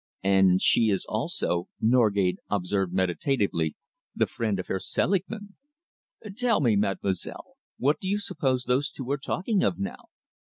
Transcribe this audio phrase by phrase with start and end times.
[0.23, 3.75] "And she is also," Norgate observed meditatively,
[4.15, 5.53] "the friend of Herr Selingman.
[6.37, 10.05] Tell me, mademoiselle, what do you suppose those two are talking of now?